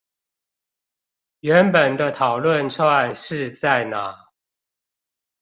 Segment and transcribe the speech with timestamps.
[1.41, 4.31] 原本的討論串是在哪？